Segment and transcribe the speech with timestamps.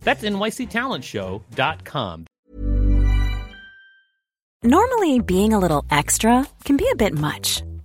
[0.00, 2.26] That's nyctalentshow.com.
[4.62, 7.62] Normally, being a little extra can be a bit much,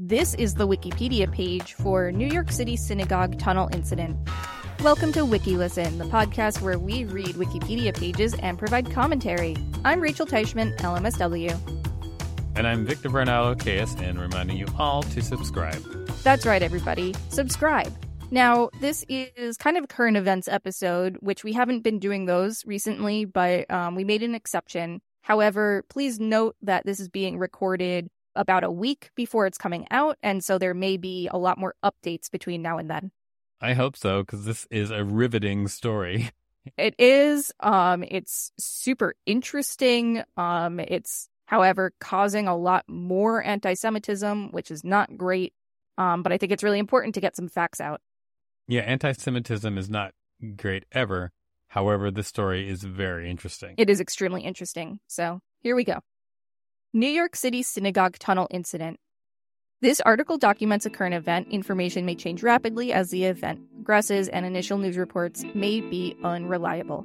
[0.00, 4.16] This is the Wikipedia page for New York City Synagogue Tunnel Incident.
[4.80, 9.56] Welcome to WikiListen, the podcast where we read Wikipedia pages and provide commentary.
[9.84, 11.50] I'm Rachel Teichman, LMSW.
[12.54, 15.82] And I'm Victor Varnado, KSN, reminding you all to subscribe.
[16.22, 17.12] That's right, everybody.
[17.30, 17.92] Subscribe.
[18.30, 22.64] Now, this is kind of a current events episode, which we haven't been doing those
[22.64, 25.00] recently, but um, we made an exception.
[25.22, 30.16] However, please note that this is being recorded about a week before it's coming out.
[30.22, 33.10] And so there may be a lot more updates between now and then.
[33.60, 36.30] I hope so, because this is a riveting story.
[36.76, 37.50] It is.
[37.60, 40.22] Um, it's super interesting.
[40.36, 45.54] Um, it's, however, causing a lot more anti Semitism, which is not great.
[45.96, 48.02] Um, but I think it's really important to get some facts out.
[48.66, 50.12] Yeah, anti Semitism is not
[50.56, 51.32] great ever.
[51.68, 53.74] However, this story is very interesting.
[53.78, 55.00] It is extremely interesting.
[55.06, 56.00] So here we go.
[56.94, 58.98] New York City Synagogue Tunnel Incident.
[59.82, 61.48] This article documents a current event.
[61.50, 67.04] Information may change rapidly as the event progresses, and initial news reports may be unreliable.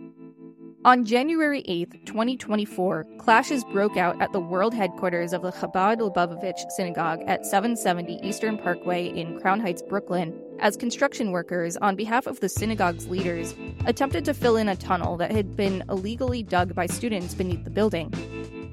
[0.85, 6.59] On January 8, 2024, clashes broke out at the world headquarters of the Chabad Lubavitch
[6.72, 12.39] Synagogue at 770 Eastern Parkway in Crown Heights, Brooklyn, as construction workers, on behalf of
[12.39, 13.53] the synagogue's leaders,
[13.85, 17.69] attempted to fill in a tunnel that had been illegally dug by students beneath the
[17.69, 18.13] building.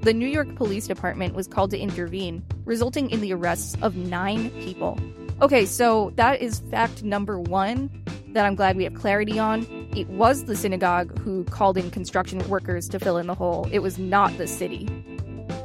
[0.01, 4.49] The New York Police Department was called to intervene, resulting in the arrests of nine
[4.49, 4.99] people.
[5.43, 7.89] Okay, so that is fact number one
[8.29, 9.67] that I'm glad we have clarity on.
[9.95, 13.79] It was the synagogue who called in construction workers to fill in the hole, it
[13.79, 14.89] was not the city.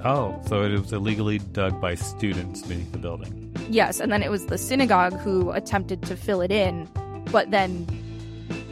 [0.04, 3.56] Oh, so it was illegally dug by students beneath the building.
[3.70, 6.86] Yes, and then it was the synagogue who attempted to fill it in,
[7.32, 7.86] but then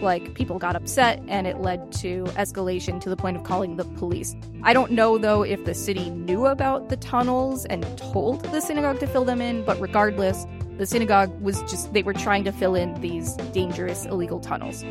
[0.04, 3.84] like people got upset and it led to escalation to the point of calling the
[3.84, 4.37] police.
[4.62, 9.00] I don't know though if the city knew about the tunnels and told the synagogue
[9.00, 10.47] to fill them in, but regardless,
[10.78, 14.84] the synagogue was just they were trying to fill in these dangerous illegal tunnels.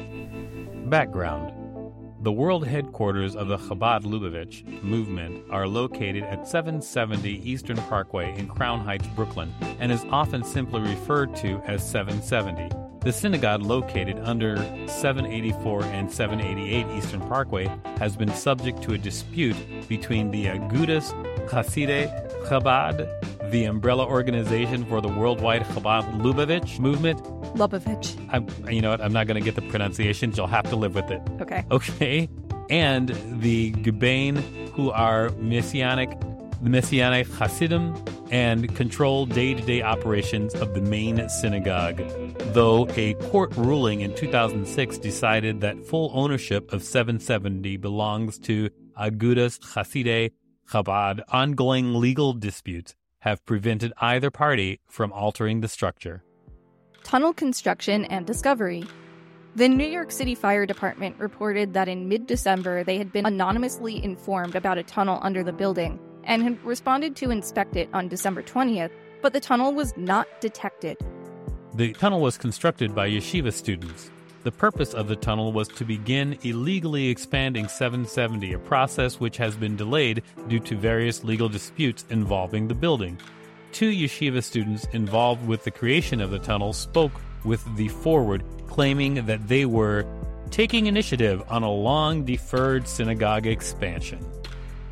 [0.90, 1.54] Background
[2.24, 8.48] the world headquarters of the Chabad Lubavitch movement are located at 770 Eastern Parkway in
[8.48, 12.83] Crown Heights, Brooklyn, and is often simply referred to as 770.
[13.04, 14.56] The synagogue, located under
[14.88, 19.58] 784 and 788 Eastern Parkway, has been subject to a dispute
[19.90, 21.12] between the Agudas
[21.50, 22.08] Chasidei
[22.48, 27.22] Chabad, the umbrella organization for the worldwide Chabad Lubavitch movement.
[27.56, 28.18] Lubavitch.
[28.32, 29.02] I'm, you know what?
[29.02, 30.38] I'm not going to get the pronunciations.
[30.38, 31.22] You'll have to live with it.
[31.42, 31.66] Okay.
[31.72, 32.30] Okay.
[32.70, 33.10] And
[33.42, 34.38] the Gabaim,
[34.70, 36.18] who are Messianic,
[36.62, 38.02] the Messianic Hasidim,
[38.32, 42.00] and control day to day operations of the main synagogue
[42.54, 49.60] though a court ruling in 2006 decided that full ownership of 770 belongs to Agudas
[49.60, 50.32] Hasidei
[50.70, 56.24] Chabad, ongoing legal disputes have prevented either party from altering the structure.
[57.04, 58.84] Tunnel construction and discovery.
[59.56, 64.04] The New York City Fire Department reported that in mid December they had been anonymously
[64.04, 68.44] informed about a tunnel under the building and had responded to inspect it on December
[68.44, 68.92] 20th,
[69.22, 70.98] but the tunnel was not detected.
[71.76, 74.12] The tunnel was constructed by yeshiva students.
[74.44, 79.56] The purpose of the tunnel was to begin illegally expanding 770, a process which has
[79.56, 83.18] been delayed due to various legal disputes involving the building.
[83.72, 89.26] Two yeshiva students involved with the creation of the tunnel spoke with the Forward, claiming
[89.26, 90.06] that they were
[90.52, 94.24] taking initiative on a long deferred synagogue expansion.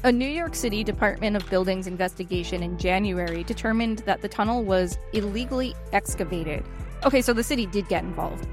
[0.04, 4.98] A New York City Department of Buildings investigation in January determined that the tunnel was
[5.14, 6.66] illegally excavated.
[7.06, 8.48] Okay, so the city did get involved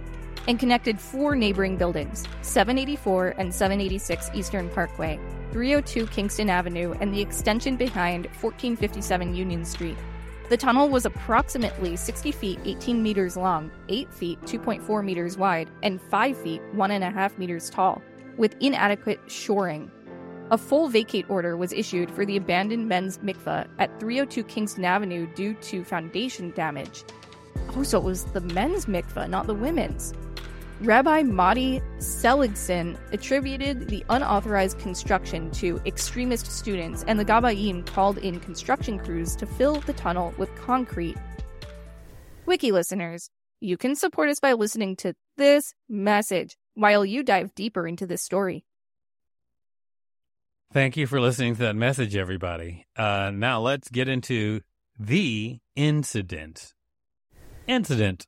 [0.47, 5.19] and connected four neighboring buildings 784 and 786 Eastern Parkway,
[5.53, 9.97] 302 Kingston Avenue, and the extension behind 1457 Union Street.
[10.51, 15.99] The tunnel was approximately 60 feet 18 meters long, 8 feet 2.4 meters wide, and
[15.99, 18.03] 5 feet 1.5 meters tall,
[18.37, 19.91] with inadequate shoring.
[20.51, 25.27] A full vacate order was issued for the abandoned men's mikveh at 302 Kingston Avenue
[25.35, 27.05] due to foundation damage.
[27.77, 30.15] Oh, so it was the men's mikveh, not the women's.
[30.81, 38.41] Rabbi Motti Seligson attributed the unauthorized construction to extremist students, and the Gabaim called in
[38.41, 41.17] construction crews to fill the tunnel with concrete.
[42.47, 43.29] Wiki listeners,
[43.61, 48.23] you can support us by listening to this message while you dive deeper into this
[48.23, 48.65] story.
[50.71, 52.85] Thank you for listening to that message, everybody.
[52.95, 54.61] Uh, now let's get into
[54.99, 56.75] the incident.
[57.67, 58.27] Incident.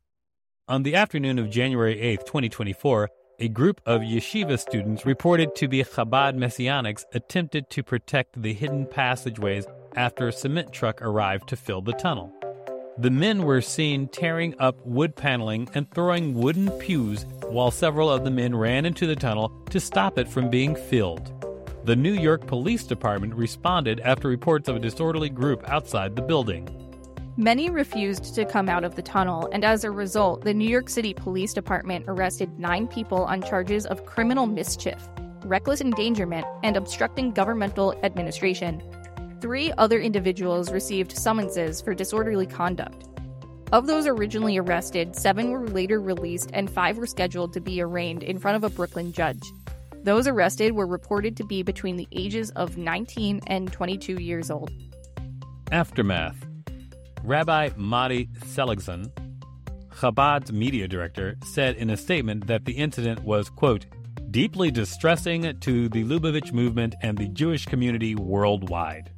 [0.66, 3.10] On the afternoon of January 8th, 2024,
[3.40, 8.86] a group of yeshiva students reported to be Chabad Messianics attempted to protect the hidden
[8.86, 12.32] passageways after a cement truck arrived to fill the tunnel.
[12.96, 18.24] The men were seen tearing up wood paneling and throwing wooden pews while several of
[18.24, 21.39] the men ran into the tunnel to stop it from being filled.
[21.82, 26.68] The New York Police Department responded after reports of a disorderly group outside the building.
[27.38, 30.90] Many refused to come out of the tunnel, and as a result, the New York
[30.90, 35.08] City Police Department arrested nine people on charges of criminal mischief,
[35.46, 38.82] reckless endangerment, and obstructing governmental administration.
[39.40, 43.06] Three other individuals received summonses for disorderly conduct.
[43.72, 48.22] Of those originally arrested, seven were later released and five were scheduled to be arraigned
[48.22, 49.50] in front of a Brooklyn judge.
[50.02, 54.70] Those arrested were reported to be between the ages of 19 and 22 years old.
[55.70, 56.46] Aftermath
[57.22, 59.12] Rabbi Motti Seligson,
[59.90, 63.84] Chabad's media director, said in a statement that the incident was, quote,
[64.30, 69.10] deeply distressing to the Lubavitch movement and the Jewish community worldwide.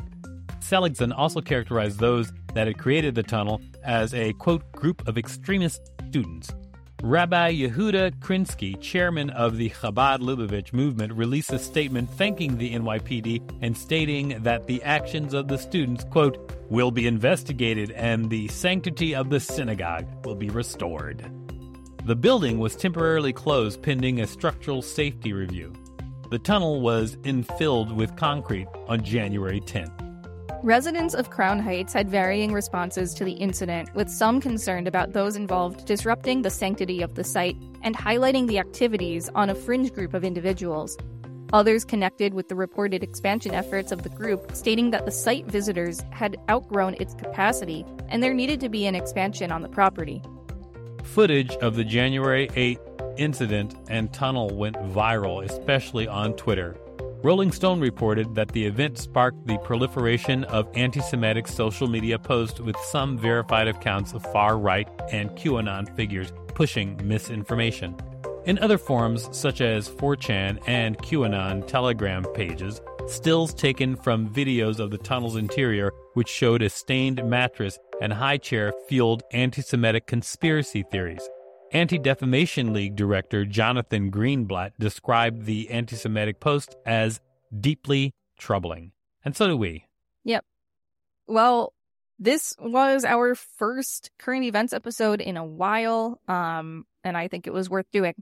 [0.59, 5.93] Seligson also characterized those that had created the tunnel as a, quote, group of extremist
[6.09, 6.51] students
[7.05, 13.59] Rabbi Yehuda Krinsky, chairman of the Chabad Lubavitch movement, released a statement thanking the NYPD
[13.61, 19.17] and stating that the actions of the students, quote, will be investigated and the sanctity
[19.17, 21.29] of the synagogue will be restored.
[22.05, 25.73] The building was temporarily closed pending a structural safety review.
[26.31, 30.02] The tunnel was infilled with concrete on January 10th.
[30.63, 35.35] Residents of Crown Heights had varying responses to the incident, with some concerned about those
[35.35, 40.15] involved disrupting the sanctity of the site and highlighting the activities on a fringe group
[40.15, 40.97] of individuals.
[41.53, 46.01] Others connected with the reported expansion efforts of the group, stating that the site visitors
[46.13, 50.23] had outgrown its capacity and there needed to be an expansion on the property.
[51.03, 52.79] Footage of the January 8
[53.17, 56.77] incident and tunnel went viral, especially on Twitter.
[57.25, 62.59] Rolling Stone reported that the event sparked the proliferation of anti Semitic social media posts
[62.59, 67.97] with some verified accounts of far right and QAnon figures pushing misinformation.
[68.45, 74.91] In other forums, such as 4chan and QAnon Telegram pages, stills taken from videos of
[74.91, 80.83] the tunnel's interior, which showed a stained mattress and high chair, fueled anti Semitic conspiracy
[80.91, 81.29] theories.
[81.73, 87.21] Anti Defamation League director Jonathan Greenblatt described the anti Semitic post as
[87.59, 88.93] deeply troubling.
[89.25, 89.87] And so do we.
[90.25, 90.45] Yep.
[91.27, 91.73] Well,
[92.19, 97.55] this was our first current events episode in a while, um, and I think it
[97.55, 98.15] was worth doing.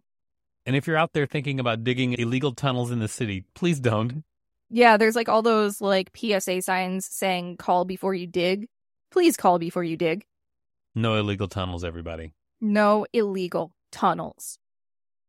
[0.64, 4.22] And if you're out there thinking about digging illegal tunnels in the city, please don't.
[4.68, 8.68] Yeah, there's like all those like PSA signs saying call before you dig.
[9.10, 10.24] Please call before you dig.
[10.94, 12.32] No illegal tunnels, everybody.
[12.60, 14.58] No illegal tunnels.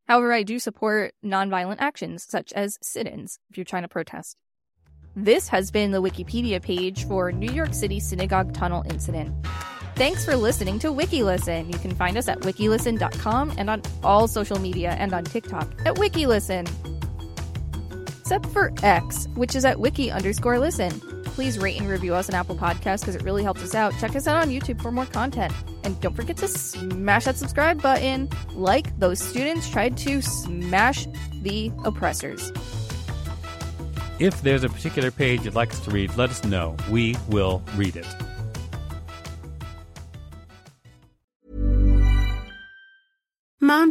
[0.06, 4.38] However, I do support nonviolent actions such as sit ins if you're trying to protest.
[5.14, 9.34] This has been the Wikipedia page for New York City Synagogue Tunnel Incident.
[9.94, 11.70] Thanks for listening to WikiListen.
[11.70, 15.96] You can find us at wikilisten.com and on all social media and on TikTok at
[15.96, 16.68] WikiListen.
[18.20, 21.11] Except for X, which is at wiki underscore listen.
[21.34, 23.94] Please rate and review us on Apple Podcasts because it really helps us out.
[23.98, 25.52] Check us out on YouTube for more content.
[25.82, 31.06] And don't forget to smash that subscribe button like those students tried to smash
[31.42, 32.52] the oppressors.
[34.18, 36.76] If there's a particular page you'd like us to read, let us know.
[36.90, 38.06] We will read it.